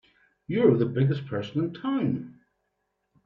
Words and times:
You're 0.47 0.75
the 0.77 0.87
biggest 0.87 1.27
person 1.27 1.63
in 1.63 1.75
town! 1.75 2.39